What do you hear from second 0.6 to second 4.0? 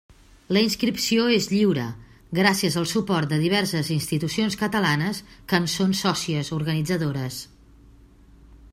inscripció es lliure, gràcies al suport de diverses